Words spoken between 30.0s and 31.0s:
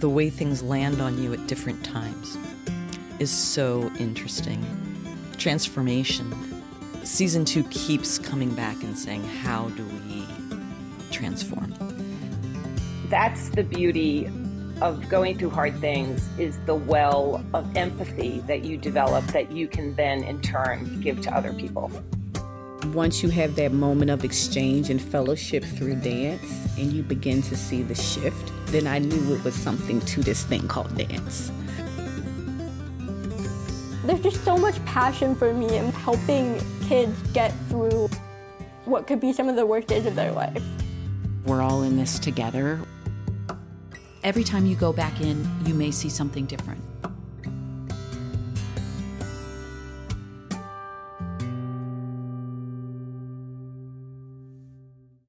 to this thing called